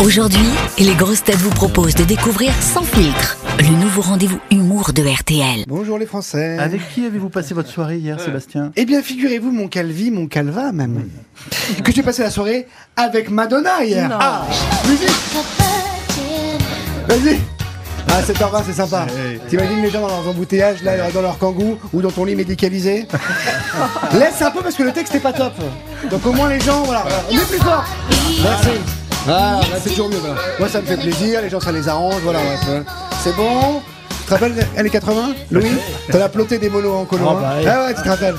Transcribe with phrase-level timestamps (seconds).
[0.00, 0.46] Aujourd'hui,
[0.78, 5.64] les grosses têtes vous proposent de découvrir Sans filtre, le nouveau rendez-vous humour de RTL.
[5.68, 6.58] Bonjour les Français.
[6.58, 10.72] Avec qui avez-vous passé votre soirée hier, Sébastien Eh bien, figurez-vous, mon calvi, mon calva
[10.72, 11.08] même,
[11.84, 14.10] que j'ai passé la soirée avec Madonna hier.
[14.20, 14.46] Ah,
[14.88, 15.08] musique
[17.08, 17.40] Vas-y
[18.08, 19.06] ah, 7h20, c'est sympa.
[19.48, 23.08] T'imagines les gens dans leurs embouteillages, là, dans leur kangou ou dans ton lit médicalisé
[24.12, 25.54] Laisse un peu parce que le texte est pas top.
[26.10, 27.24] Donc au moins les gens, voilà, voilà.
[27.28, 27.84] on est plus fort.
[28.42, 29.03] Merci.
[29.26, 30.18] Ah, bah, c'est toujours mieux.
[30.18, 30.36] Voilà.
[30.58, 32.20] Moi, ça me fait plaisir, les gens, ça les arrange.
[32.22, 32.82] Voilà, ouais, ouais.
[33.22, 33.80] C'est bon.
[34.10, 35.66] Tu te rappelles années 80 Louis
[36.10, 37.24] T'as la ploté des monos en colo.
[37.26, 37.66] Oh, hein bah, ouais.
[37.66, 38.36] ah ouais, tu te rappelles.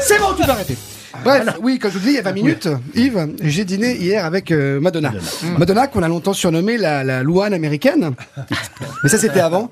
[0.00, 0.76] C'est bon, tu peux arrêter.
[1.24, 4.24] Bref, oui, comme je vous dis, il y a 20 minutes, Yves, j'ai dîné hier
[4.24, 5.12] avec euh, Madonna.
[5.58, 8.12] Madonna, qu'on a longtemps surnommée la, la Louane américaine.
[9.02, 9.70] Mais ça, c'était avant.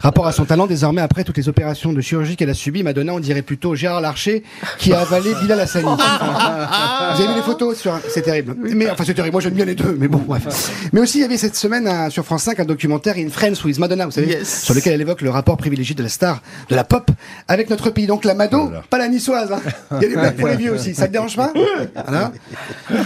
[0.00, 3.12] Rapport à son talent, désormais, après toutes les opérations de chirurgie qu'elle a subies, Madonna,
[3.14, 4.42] on dirait plutôt Gérard Larcher
[4.78, 5.84] qui a avalé Bilal Hassani.
[5.88, 8.54] Vous avez vu les photos sur C'est terrible.
[8.58, 9.32] Mais enfin, c'est terrible.
[9.32, 9.96] Moi, j'aime bien les deux.
[9.98, 10.88] Mais bon, bref.
[10.92, 13.62] Mais aussi, il y avait cette semaine un- sur France 5 un documentaire In Friends
[13.64, 14.62] with Madonna, vous savez, Yes.
[14.64, 17.10] sur lequel elle évoque le rapport privilégié de la star de la pop
[17.46, 18.06] avec notre pays.
[18.06, 19.52] Donc la Mado, pas la niçoise.
[19.52, 19.60] hein.
[19.92, 20.94] Il y a des blagues pour les vieux aussi.
[20.94, 21.52] Ça te dérange pas
[21.94, 22.32] Voilà.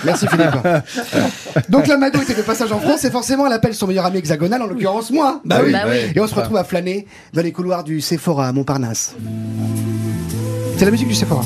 [0.05, 0.56] Merci Philippe.
[1.69, 4.19] Donc la Mado était de passage en France et forcément elle appelle son meilleur ami
[4.19, 5.41] hexagonal, en l'occurrence moi.
[5.45, 5.73] Bah oui.
[5.73, 6.12] Bah oui.
[6.14, 9.14] Et on se retrouve à flâner dans les couloirs du Sephora à Montparnasse.
[10.77, 11.42] C'est la musique du Sephora.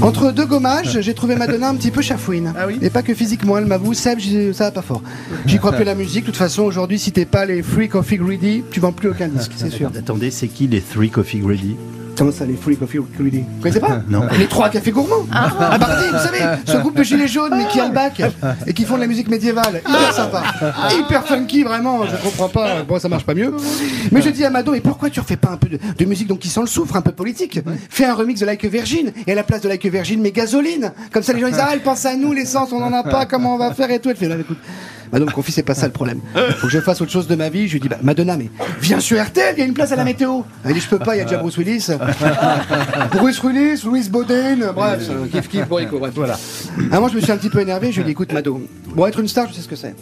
[0.00, 2.52] Entre deux gommages, j'ai trouvé Madonna un petit peu chafouine.
[2.58, 4.18] Ah oui Et pas que physiquement, elle m'avoue, Seb,
[4.52, 5.02] ça va pas fort.
[5.46, 6.22] J'y crois plus la musique.
[6.22, 9.28] De toute façon, aujourd'hui, si t'es pas les Free Coffee Greedy, tu vends plus aucun
[9.28, 9.90] disque, c'est sûr.
[9.96, 11.76] Attendez, c'est qui les Three Coffee Greedy?
[12.16, 13.06] Comment ça, les Free Coffee Vous
[13.62, 14.22] connaissez pas Non.
[14.38, 17.80] Les trois cafés gourmands À Bardi, vous savez, ce groupe de gilets jaunes, mais qui
[17.80, 18.22] a le bac,
[18.66, 19.80] et qui font de la musique médiévale.
[19.86, 20.42] Hyper sympa.
[20.90, 22.82] Hyper funky, vraiment, je comprends pas.
[22.82, 23.54] Bon, ça marche pas mieux.
[24.10, 26.28] Mais je dis à Mado, mais pourquoi tu refais pas un peu de, de musique
[26.28, 29.12] donc qui sent le soufre, un peu politique Fais un remix de Like a Virgin,
[29.26, 30.92] et à la place de Like a Virgin, mais gasoline.
[31.12, 33.26] Comme ça, les gens disent, ah, elle pense à nous, l'essence, on en a pas,
[33.26, 34.10] comment on va faire et tout.
[34.10, 34.58] Elle fait, non, écoute.
[35.12, 36.20] Madame me confie, c'est pas ça le problème.
[36.56, 37.68] Faut que je fasse autre chose de ma vie.
[37.68, 38.48] Je lui dis, bah, Madonna, mais
[38.80, 40.40] viens sur RTL, il y a une place à la météo.
[40.64, 41.88] Elle dit, je peux pas, il y a déjà Bruce Willis.
[43.12, 45.88] Bruce Willis, Louis Boden, bref, kiff kiff, bref.
[46.14, 46.38] Voilà.
[46.78, 48.60] Un moment, je me suis un petit peu énervé, je lui ai dit, écoute, Mado,
[48.94, 49.94] bon, être une star, je sais ce que c'est.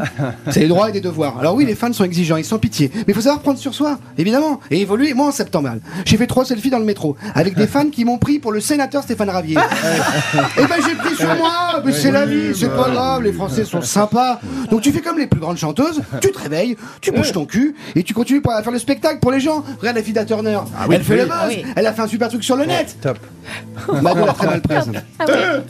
[0.50, 1.38] C'est des droits et des devoirs.
[1.38, 2.90] Alors oui, les fans sont exigeants, ils sont pitié.
[2.94, 5.14] Mais il faut savoir prendre sur soi, évidemment, et évoluer.
[5.14, 5.70] Moi, en septembre,
[6.04, 8.60] j'ai fait trois selfies dans le métro, avec des fans qui m'ont pris pour le
[8.60, 9.56] sénateur Stéphane Ravier.
[10.58, 13.64] et ben, j'ai pris sur moi, mais c'est la vie, c'est pas grave, les Français
[13.64, 14.40] sont sympas.
[14.70, 17.74] Donc tu fais comme les plus grandes chanteuses, tu te réveilles, tu bouges ton cul,
[17.94, 19.62] et tu continues pour- à faire le spectacle pour les gens.
[19.80, 20.58] Regarde la fille d'A Turner.
[20.90, 22.96] elle fait le buzz, Ah elle a fait un super truc sur le net.
[23.00, 23.18] Top.
[24.02, 24.90] Mado l'a très mal prise.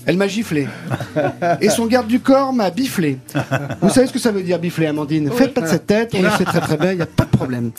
[0.06, 0.66] Elle m'a giflé.
[1.61, 3.19] Et son garde du corps m'a biflé.
[3.81, 6.22] Vous savez ce que ça veut dire bifler, Amandine Faites pas de cette tête, on
[6.22, 7.71] le sait très très bien, il n'y a pas de problème.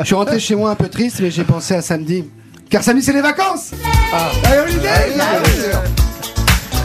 [0.00, 2.24] Je suis rentré chez moi un peu triste, mais j'ai pensé à samedi.
[2.70, 3.70] Car samedi, c'est les vacances
[4.12, 5.82] Ah, Allez, holiday bien sûr.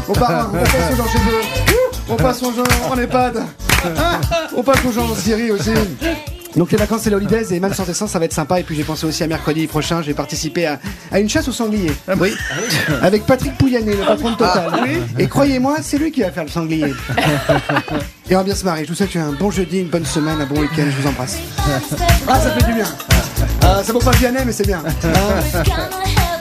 [0.10, 1.76] On part, on passe aux gens chez eux.
[2.10, 3.42] On passe aux gens en EHPAD.
[4.56, 5.72] On passe aux gens en Syrie aussi.
[6.56, 8.76] Donc les vacances c'est holidays et même sans essence ça va être sympa et puis
[8.76, 10.80] j'ai pensé aussi à mercredi prochain je vais participer à,
[11.12, 11.92] à une chasse au sanglier.
[12.20, 12.34] Oui.
[13.02, 14.72] Avec Patrick Pouyanné le patron de Total.
[15.18, 16.94] Et croyez-moi c'est lui qui va faire le sanglier.
[18.30, 18.84] Et on va bien se marrer.
[18.86, 20.86] Je vous souhaite un bon jeudi, une bonne semaine, un bon week-end.
[20.86, 21.38] Je vous embrasse.
[22.28, 22.86] Ah ça fait du bien.
[23.64, 24.82] Ah, ça vaut pas Vianney mais c'est bien.
[25.04, 26.38] Ah.